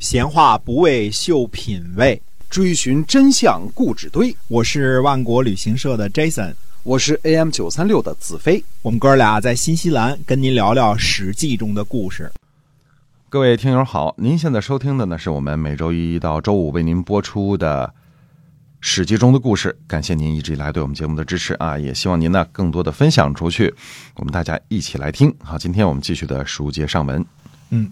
[0.00, 4.34] 闲话不为秀品味，追寻真相故纸堆。
[4.48, 8.64] 我是万国旅行社的 Jason，我是 AM 九三六的子飞。
[8.80, 12.32] 我们哥俩在新西兰跟您聊聊《史记》中的故事。
[13.28, 17.86] 各位听友好，您现在收听的呢是我们每周一到周五为您播出的
[18.80, 19.76] 《史记》中的故事。
[19.86, 23.74] 感谢您一直以来对我们节目的支持啊，也希望您呢更多的分享出去，
[24.16, 25.30] 我们大家一起来听。
[25.42, 27.22] 好，今天我们继续的书接上文。
[27.72, 27.88] 嗯，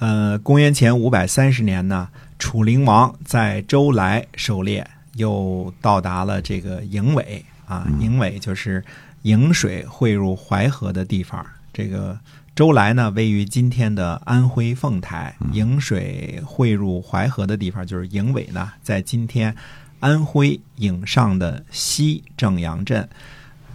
[0.00, 2.08] 呃，公元前五百三十年呢，
[2.38, 8.84] 楚灵王在周来狩猎，又到达了这个营尾啊，营尾就是
[9.22, 11.44] 颍水汇入淮河的地方。
[11.72, 12.18] 这个
[12.54, 19.54] 周来呢，位于今天的安徽凤台，颍水汇入淮河的地方就是营尾呢，在今天
[20.00, 23.08] 安徽颍上的西正阳镇。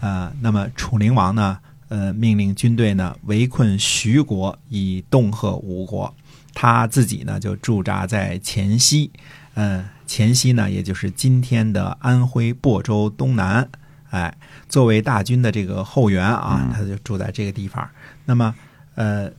[0.02, 1.58] 呃，那么楚灵王呢？
[1.89, 6.13] 呃，命令军队呢围困徐国，以恫吓吴国。
[6.53, 9.12] 他自己呢就驻扎在黔西，
[9.53, 13.68] 嗯，黔西呢也就是今天的安徽亳州东南。
[14.09, 14.35] 哎，
[14.68, 17.87] 作为大军的这个后援啊，他就住在这个地方。
[18.26, 18.53] 那么，
[18.96, 19.31] 呃，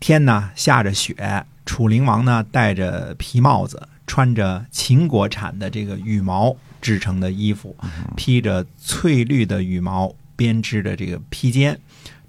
[0.00, 7.76] 天呢下着雪，楚灵王呢戴着皮帽子，穿着秦国产的这个羽毛制成的衣服，
[8.16, 10.14] 披着翠绿的羽毛。
[10.38, 11.76] 编织的这个披肩，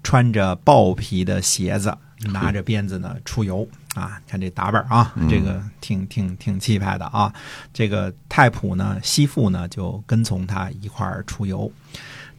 [0.02, 1.96] 穿着豹皮的鞋子，
[2.32, 4.20] 拿着鞭子呢出游啊！
[4.26, 7.32] 看这打扮啊，这个挺挺挺气派的啊！
[7.72, 11.70] 这个太仆呢，西父呢就跟从他一块儿出游。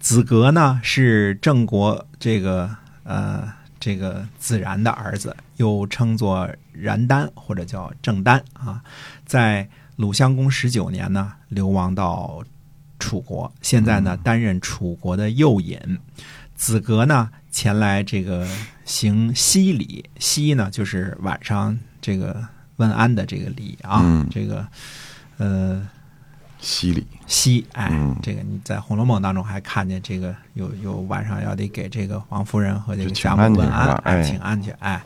[0.01, 2.69] 子格呢是郑国这个
[3.03, 8.83] 呃这个子然的儿子，又称作然丹或者叫郑丹啊，
[9.25, 12.43] 在鲁襄公十九年呢流亡到。
[13.01, 15.77] 楚国现在呢，担任楚国的右尹。
[16.55, 18.47] 子格呢，前来这个
[18.85, 20.05] 行西礼。
[20.19, 24.25] 西呢，就是晚上这个问安的这个礼啊。
[24.29, 24.65] 这个
[25.37, 25.85] 呃，
[26.59, 27.07] 西礼。
[27.25, 27.91] 西，哎，
[28.21, 35.03] 这个你在《红楼梦》当中还看见这个有有晚上要得给这个王夫人和这个贾母问安，哎，请安去，哎。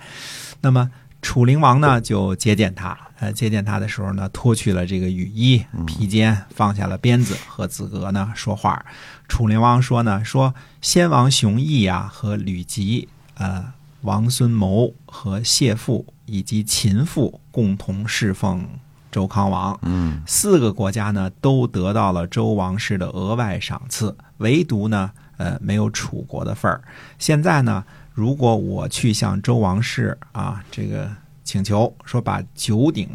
[0.59, 0.91] 那么。
[1.25, 2.95] 楚灵王呢，就接见他。
[3.19, 8.85] 呃，接见他的时候呢，脱去了这个雨衣披肩，放下了鞭子，和子格呢说话。
[9.27, 13.09] 楚灵王说呢，说先王熊毅啊，和吕吉、
[13.39, 18.63] 呃王孙谋和谢父以及秦父共同侍奉
[19.11, 19.79] 周康王。
[19.81, 26.83] 嗯，四个国家呢都得到了周王室的额外赏赐，唯独呢，呃，没有楚国的份儿。
[27.17, 27.83] 现在呢。
[28.15, 31.11] 如果我去向周王室啊，这个
[31.43, 33.09] 请求说把九鼎，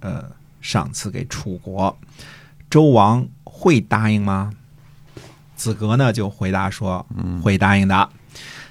[0.00, 0.22] 呃，
[0.60, 1.96] 赏赐给楚国，
[2.68, 4.52] 周王会答应吗？
[5.56, 7.06] 子格呢就回答说，
[7.42, 8.10] 会答应的。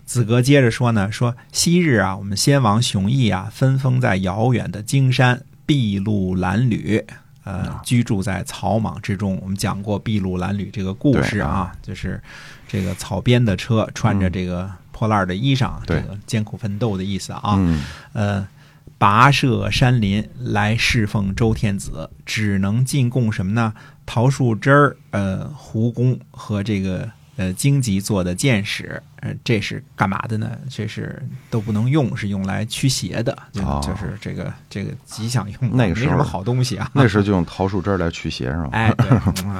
[0.05, 7.03] 子格接着说呢，说昔日啊，我们先王熊毅啊，分封在遥远的荆山，筚路蓝缕，
[7.43, 9.39] 呃，居住在草莽之中。
[9.41, 12.21] 我们讲过筚路蓝缕这个故事啊，就是
[12.67, 14.69] 这个草编的车，穿着这个。
[15.01, 17.57] 破烂的衣裳，这个艰苦奋斗的意思啊。
[18.13, 18.47] 呃，
[18.99, 23.73] 跋涉山林来侍奉周天子，只能进贡什么呢？
[24.05, 27.09] 桃树枝儿、呃，胡公和这个
[27.41, 29.01] 呃荆棘做的箭矢。
[29.21, 30.49] 呃，这是干嘛的呢？
[30.67, 31.21] 这是
[31.51, 33.61] 都不能用，是用来驱邪的，就
[33.95, 35.77] 是这个这个吉祥用。
[35.77, 36.89] 那个没什么好东西啊。
[36.91, 38.69] 那时候就用桃树枝来驱邪是吧？
[38.73, 39.07] 哎，对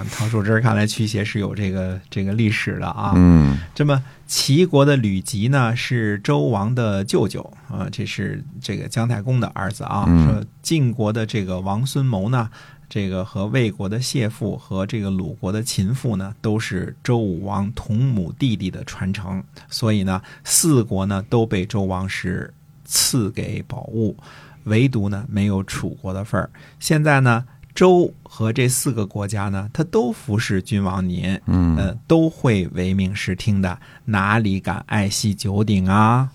[0.09, 3.13] 桃树枝看来驱邪是有这个这个历史的啊。
[3.15, 10.05] 嗯，这么齐国的吕吉呢，是周王的舅舅啊，这是这个姜太公的儿子啊。
[10.25, 12.49] 说晋国的这个王孙谋呢。
[12.93, 22.53] 这个和魏国的谢父和这个鲁国的秦父呢，都是周武王同母弟弟的传承，所以呢，四国呢都被周王室
[22.83, 24.17] 赐给宝物，
[24.65, 26.49] 唯独呢没有楚国的份儿。
[26.81, 36.29] 现在呢，周和这四个国家呢，他都服侍君王您，嗯，都会唯命是听的，哪里敢爱惜九鼎啊？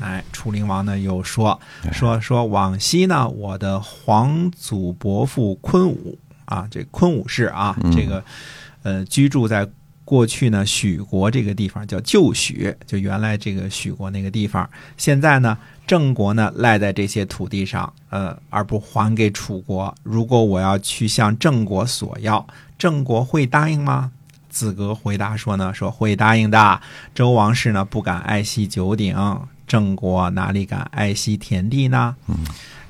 [0.00, 1.60] 哎，楚灵王呢又说
[1.92, 8.22] 说说往昔呢，我的皇祖伯父昆武啊，这昆武氏啊，这个
[8.82, 9.68] 呃居住在
[10.04, 14.68] 过去呢许国这个地方，叫旧许，就原来这个许国那个地方。
[14.96, 15.56] 现在呢，
[15.86, 19.94] 郑国呢赖在这些土地上，呃，而不还给楚国。
[20.02, 22.44] 如果我要去向郑国索要，
[22.76, 24.10] 郑国会答应吗？
[24.50, 26.80] 子格回答说呢，说会答应的。
[27.14, 29.16] 周王室呢不敢爱惜九鼎。
[29.66, 32.16] 郑国哪里敢爱惜田地呢？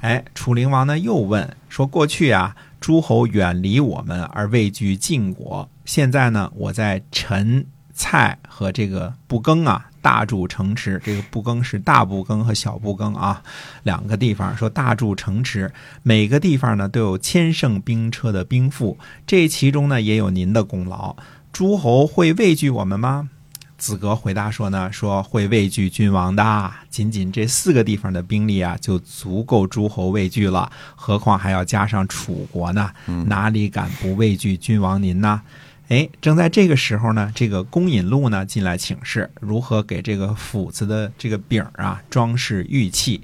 [0.00, 13.42] 哎，楚灵王呢又问说：“过去啊，诸侯远离我们而畏惧晋国，现在呢，我在陈蔡和这个不更啊，大筑城池，这个布庚是大布庚和小布庚啊，
[13.84, 15.72] 两个地方说大筑城池，
[16.02, 21.16] 每个地方呢都有千乘兵车的兵赋，这其中呢也有您的功劳。
[21.50, 23.30] 诸侯会畏惧我们吗？
[23.76, 32.90] 子格回答说呢，说会畏惧君王的，仅仅这四个地方的兵力啊，就足够诸侯畏惧了，何况还要加上楚国呢？
[33.26, 35.42] 哪里敢不畏惧君王您呢？
[35.88, 43.22] 哎，正在这个时候呢，这个公引禄呢进来请示，如何给这个斧子的这个柄啊装饰玉器。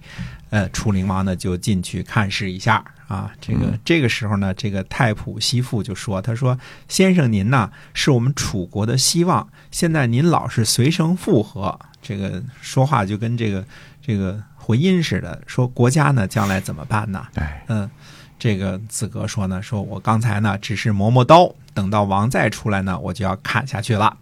[0.51, 3.33] 呃，楚灵王呢就进去看视一下啊。
[3.41, 6.57] 这个这个时候呢，这个太仆西父就说：“他说
[6.89, 13.65] 先生您呢是我们楚国的希望，现在您老是随声附和，这个说话就跟这个
[14.01, 15.43] 这个回音似的。
[15.47, 17.27] 说国家呢将来怎么办呢？
[17.35, 17.91] 哎，嗯，
[18.39, 24.17] 这个子格说呢，说我刚才呢只是磨磨刀，等到王再出来呢，我就要砍下去了。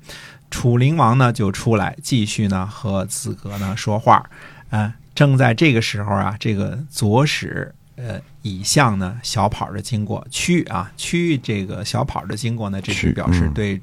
[0.50, 4.28] 楚灵王呢就出来继续呢和子格呢说话，
[4.70, 4.92] 嗯。
[5.14, 13.78] 正在这个时候啊，这个左使呃以相呢小跑着经过，屈啊屈这个小跑着经过呢，这是表示对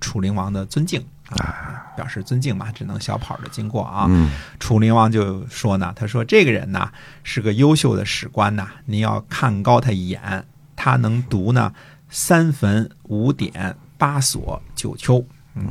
[0.00, 4.08] 楚灵王的尊敬啊，表示尊敬嘛，只能小跑着经过啊。
[4.58, 6.90] 楚灵王就说呢，他说这个人呢
[7.22, 10.44] 是个优秀的史官呐，你要看高他一眼，
[10.74, 11.72] 他能读呢
[12.08, 15.24] 三坟五典八所九丘。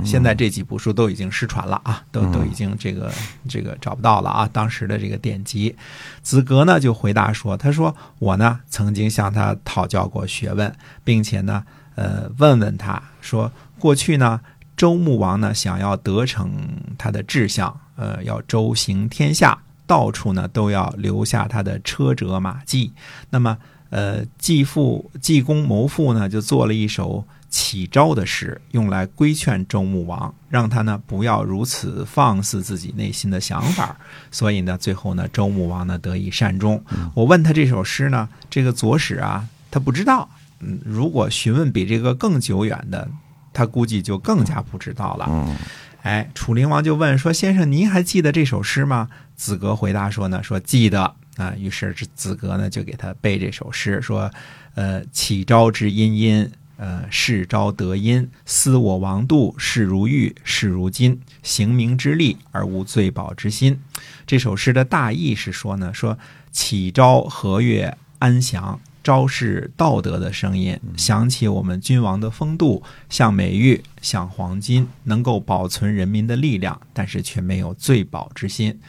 [0.03, 3.11] 现在这几部书都已经失传了啊，都都已经这个
[3.47, 4.49] 这个找不到了啊。
[4.51, 5.73] 当时的这个典籍，
[6.21, 11.63] 子格呢就回答说：“他说我呢曾经向他讨教过学问，并且呢
[11.95, 14.41] 呃问问他说，过去呢
[14.75, 16.51] 周穆王呢想要得逞
[16.97, 22.91] 他的志向，呃要周行天下，到处呢都要留下他的车辙马迹。
[23.29, 23.57] 那么
[23.89, 33.95] 呃继父继公谋父呢就做了一首。”启昭的诗，用来规劝周穆王，让他呢不要如此放肆自己内心的想法。
[34.29, 36.83] 所以呢，最后呢，周穆王呢得以善终。
[37.13, 40.29] 我问他这首诗呢，这个左史啊，他不知道。
[40.59, 43.09] 嗯，如果询问比这个更久远的，
[43.53, 45.25] 他估计就更加不知道了。
[45.29, 45.55] 嗯
[46.03, 54.29] 哎，楚灵王就问说：“先生，您还记得这首诗吗？”子格回答说呢：“说记得啊。”于是子格呢就给他背这首诗，说
[54.75, 63.79] ：“呃，启昭之殷殷。”呃，世昭得因，思我王度，视如玉，视如金，行名之利而无罪宝之心。
[64.27, 66.19] 这首诗的大意是说呢，说
[66.51, 78.79] 启昭和悦安详，昭是道德的声音，想起我们君王的风度，像美玉，像黄金，能够保存人民的力量，但是却没有罪宝之心。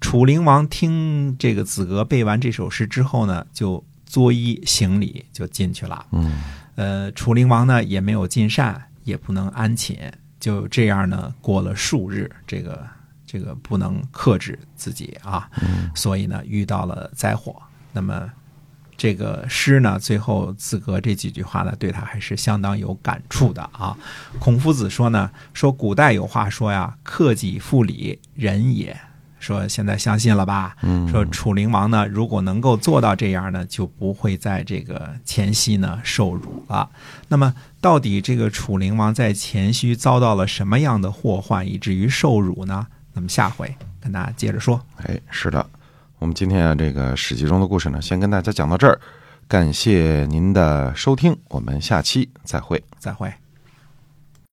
[0.00, 6.06] 楚灵王听这个子格背完这首诗之后呢，就作揖行礼，就进去了。
[6.12, 6.42] 嗯。
[6.76, 12.86] 呃，楚灵王呢也没有进膳，也不能安寝，就这样呢过了数日，这个
[13.26, 15.50] 这个不能克制自己啊，
[15.94, 17.54] 所以呢遇到了灾祸。
[17.92, 18.30] 那么
[18.96, 23.94] 这个诗呢，最后子格这几句话呢，对他还是相当有感触的啊。
[24.38, 28.98] 孔夫子说呢，说古代有话说呀，克己复礼，仁也。
[29.40, 30.76] 说现在相信了吧？
[31.10, 36.88] 说楚灵王呢，如果能够做到这样呢，就不会在这个前夕呢受辱了。
[37.26, 42.86] 那么，到底这个楚灵王在前夕遭到了什么样的祸患，以至于受辱呢？
[43.12, 44.80] 那么下回跟大家接着说。
[44.98, 45.66] 哎，是的，
[46.18, 49.00] 我们今天啊这个史记中的故事呢，先跟大家讲到这儿，
[49.48, 53.32] 感谢您的收听，我们下期再会，再会。